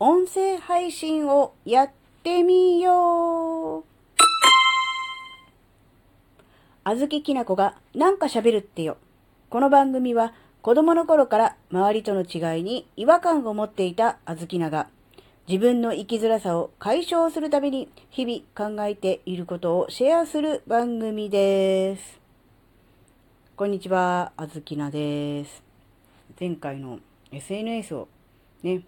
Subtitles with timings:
[0.00, 1.90] 音声配信をやっ
[2.22, 3.84] てみよう。
[6.84, 8.96] あずききなこがなんか喋るってよ。
[9.50, 14.86] この番組は子供の頃から周りとの違いに違和感を持っていたあずきなが
[15.48, 22.20] 自分の生きづらさを解消するために日々考えていることをシェアする番組です。
[23.56, 25.60] こんにちは、あずきなです。
[26.38, 27.00] 前回の
[27.32, 28.06] SNS を
[28.62, 28.82] ね、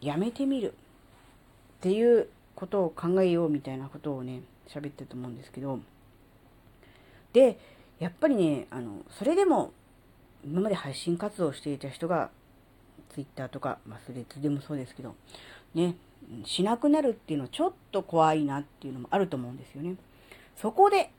[0.00, 5.78] やめてみるっていうことを考えようみたいなことをね、喋ってると思うんですけど、
[7.32, 7.58] で、
[7.98, 9.72] やっぱりね、あの、それでも
[10.44, 12.30] 今まで配信活動していた人が、
[13.10, 15.14] Twitter とか、まあ、スレッズでもそうですけど、
[15.74, 15.96] ね、
[16.44, 19.96] しなくなるっていうのはちょっと怖いなっていうのもあると思うんですよね。
[20.56, 21.10] そこで、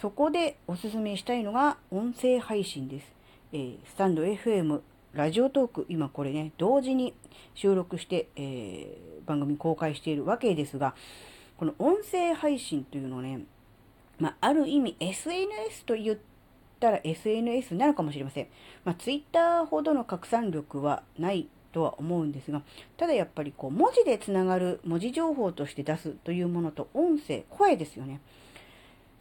[0.00, 3.06] そこでおすすめしたいのが音声配信です。
[3.52, 4.80] えー、スタンド FM
[5.14, 7.12] ラジオトーク、今これね、同時に
[7.54, 10.94] 収録して、えー、番組公開しているわけですが、
[11.58, 13.40] この音声配信というのね、
[14.18, 16.18] まあ、ある意味 SNS と言っ
[16.80, 18.48] たら SNS なのかもしれません。
[18.84, 22.62] まあ、Twitter ほどの拡散力はないとは思うんですが、
[22.96, 28.22] ただやっぱりこう文字でつながる文字情報として出すというものと音声、声ですよね。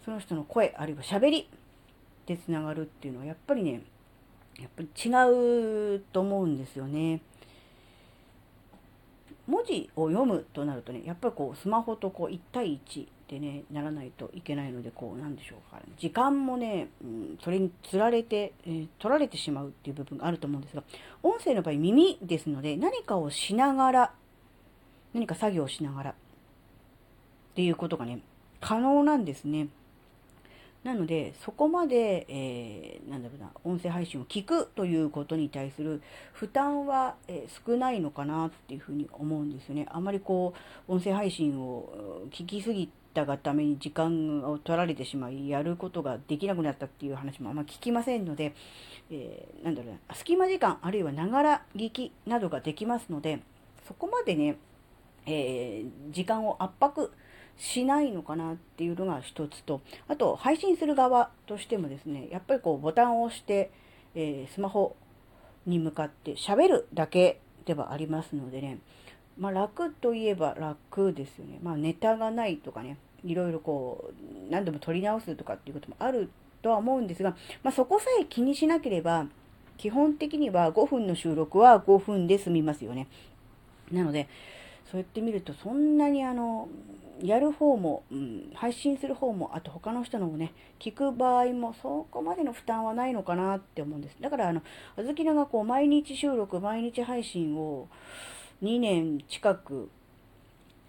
[0.06, 1.50] その人の声、あるいは喋り
[2.28, 3.82] でつながるっていうのはやっぱりね、
[4.60, 7.22] やっぱり違うと思うんですよね。
[9.48, 20.84] 文字を読むとなるとね、やっぱりこうスマホとこう1対1でね、ならないといけないので、こうなんでしょうか、時間もね、うん、それにつられて、えー、取られてしまうっていう部分があると思うんですが、
[21.24, 24.14] 音声の場合耳ですので、何かをしながら、
[25.14, 26.14] 何か作業をしながらっ
[27.56, 28.22] ていうことがね、
[28.60, 29.68] 可能なんですね。
[30.84, 36.02] なので、そこまで、えー、なんだろうな、音声配信を聞くということに対する
[36.34, 39.86] 負担は、えー、少ないのかなっていうふうに思うんですよね。
[39.92, 40.56] あまりこ
[40.88, 48.56] う、音声配信を聞きすぎたがために時間を取られてしまい、やることができなくなったっていう話もあんま聞きませんので、
[49.12, 53.44] えー、なんだろうな、隙間時間、あるいはながら聞きなどができますので、
[53.88, 54.58] そこまでね、
[55.28, 57.12] え時間を圧迫
[57.62, 63.70] しないのかなっていうのが一つと、あと配信する側としてもですね、やっぱりこうボタンを押して、
[64.16, 64.96] えー、スマホ
[65.68, 68.80] に向かって喋るだけではありますのでね、
[69.38, 71.60] まあ楽といえば楽ですよね。
[71.62, 76.32] まあネタがないとかね、いろいろこう何度も撮り直すとかっていうこともある
[76.64, 79.28] とは思うんですが、まあそこさえ気にしなければ、
[79.78, 83.08] 基本的には5分の収録は5分で済みますよね。
[83.92, 84.28] なので、
[84.92, 86.68] そうやってみるとそんなにあの
[87.24, 94.18] やる方も、うん、配信する方も、あと他の人のもね、聞く場合もそこまでの負担はないのかなって思うんです。
[94.20, 94.62] だから、あの、
[94.98, 97.88] あずきながこう、毎日収録、毎日配信を
[98.64, 99.90] 2年近く、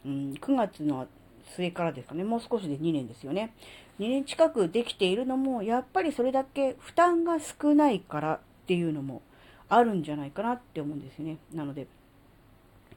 [0.04, 1.06] うん、9月の
[1.54, 3.52] 末からですかね、もう少しで2年ですよね。
[3.98, 9.22] 2年近くできているのも、やっぱりそれだけ負担が少ないからっていうのも
[9.68, 11.36] あるんじゃないかなって思うんですよね。
[11.52, 11.86] なので、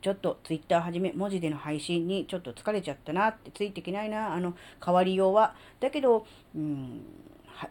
[0.02, 5.56] ちょっとツイッターはじめ文字での配信にちょっと疲れちゃったなってついていけないな、あの変わりようは。
[5.80, 6.26] だけど、
[6.56, 7.02] うん、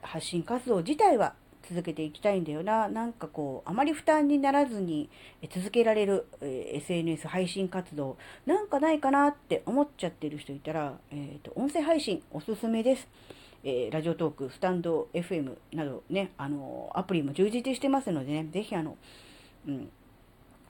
[0.03, 1.35] 発信活動自体は
[1.69, 2.89] 続けていきたいんだよな。
[2.89, 5.09] なんかこう、あまり負担にならずに
[5.51, 13.09] 続けられる、え SNS 配信活動、なんかないかなって思っちゃってる人いたら、えっ、ー、と、音声配信おすすめです。
[13.67, 18.99] えー、ラジオトーク、スタンド FM などね、あの、アプリも充実してますのでね、ぜひあの、
[19.67, 19.89] うん、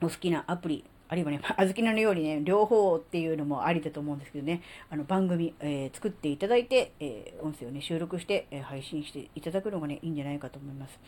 [0.00, 10.98] お好きなアプリ、あるいはね、 あずきのようにね、両方っていうのもありだと思うんですけどね、あの番組、えー、作っていただいて、えー、音声をね、収録して、えー、配信していただくのがね、いいんじゃないかと思います。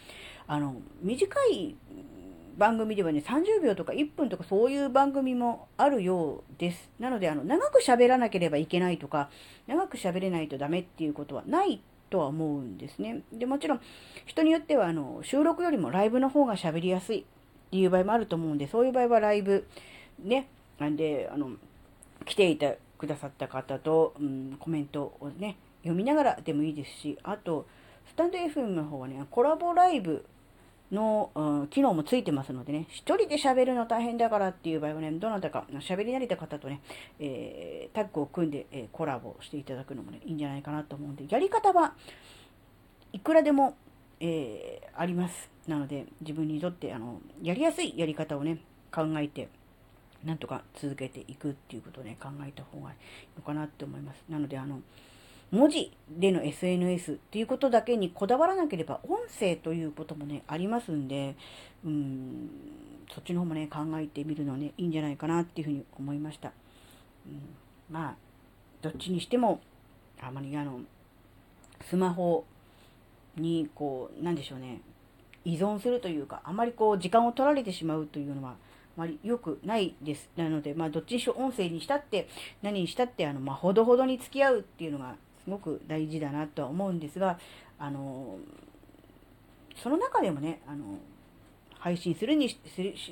[0.47, 1.77] あの、短い
[2.57, 6.91] 番組ではね、30秒とか1分とかそういう番組もあるようです。
[6.99, 9.31] なので、あの、長く喋らなければいけないとか、
[9.67, 13.23] 長く喋れないとダメっていうことはないとは思うんですね。
[13.33, 13.81] で、もちろん、
[14.25, 17.27] 人によっては、あの、収録よりもライブの方が喋りやすい
[17.73, 19.67] いう場合もあると思うんで、そういう場合はライブ、
[20.23, 20.49] ね、
[20.79, 21.51] なんで、あの、
[22.25, 27.67] 来ていたくださった方と、うん、コメントをね、読みながらでもいいですし、あと、
[28.09, 30.25] スタンド FM の方はね、コラボライブ
[30.93, 36.81] の、うん、機能もついてますのでね、一人で喋るの大変だからっていう場合はね、どなたか喋り慣れた方とね、
[37.19, 41.95] えー、タッグを組んで、えー、コラボしていただくのもね、いいんじゃないかなと思うんで、やり方は
[43.13, 43.77] いくらでも、
[44.21, 45.56] えー、あります。
[45.67, 48.59] なので、自分にとって、あの、やりやすいやり方をね、
[48.93, 49.49] 考えて、
[50.25, 52.97] なんとか続けていくっていうことをね、考えた方がいい
[53.37, 54.25] のかなって思います。
[54.29, 54.81] なので、あの、
[55.51, 61.37] 文字での SNS っていうことだけにこだわらなければ音声ということもね、ありますんで、
[61.85, 62.51] うん、
[63.13, 66.53] そっちの方もね、考えてみるのね、いいんじゃないかなっていうふうに思いました。
[67.27, 67.41] うん、
[67.91, 68.17] まあ、
[68.83, 69.61] どっちにしても、
[70.21, 70.81] あまりあの、
[71.83, 72.45] スマホ
[73.37, 74.81] にこう、なんでしょうね、
[75.47, 78.55] 依存するというか、あまりこう、時間を取られてしまうというのは、あ
[78.97, 80.29] まり良くないです。
[80.37, 82.29] なので、まあ、どっちにしろ音声にしたって、
[82.63, 85.15] 何にしたって、あの、まあ、ほどほどに付き合うっていうのが、
[85.45, 87.39] すごく大事だなとは思うんですが、
[87.79, 88.39] あの、
[89.81, 90.99] その中でもね、あの、
[91.79, 92.59] 配信するにし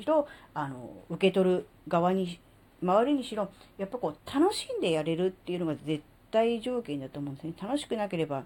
[0.04, 2.40] ろ、あの、受け取る側に、
[2.82, 3.48] 周りにしろ、
[3.78, 6.02] やっぱこう、楽しんでやれるっていうのが絶
[6.32, 7.54] 対条件だと思うんですね。
[7.62, 8.42] 楽しくなければ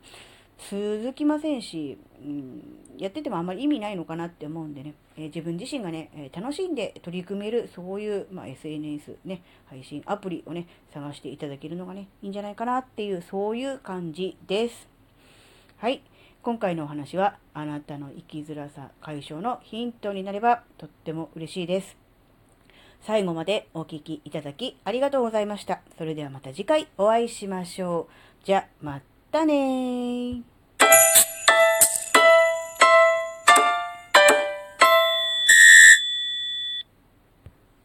[0.70, 2.62] 続きませんし、うん、
[2.98, 14.88] やっててもあんまり意味ないのかなって思うんでね、えー、自分自身がね、えー、楽しんで取り組める、そういう、まあ、SNS ね、配信アプリをね、探していただけるのがね、いいんじゃないかなっていう、そういう感じです。
[15.78, 16.02] はい。
[16.42, 21.96] 今回のお話は、あなたの生きづらさ解消のヒントになればとっても嬉しいです。
[23.02, 25.82] 最後までお聴きいただきありがとうございました。
[25.96, 28.08] それではまた次回お会いしましょ
[28.42, 28.46] う。
[28.46, 30.42] じゃ、またたね